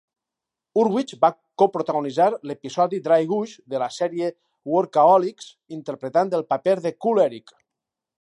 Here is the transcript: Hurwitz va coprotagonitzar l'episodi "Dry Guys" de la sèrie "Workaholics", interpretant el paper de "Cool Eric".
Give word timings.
Hurwitz 0.83 1.17
va 1.25 1.29
coprotagonitzar 1.61 2.25
l'episodi 2.51 2.99
"Dry 3.07 3.27
Guys" 3.33 3.53
de 3.75 3.81
la 3.83 3.89
sèrie 3.97 4.31
"Workaholics", 4.77 5.51
interpretant 5.77 6.33
el 6.39 6.47
paper 6.55 6.75
de 6.87 6.95
"Cool 7.07 7.23
Eric". 7.27 7.55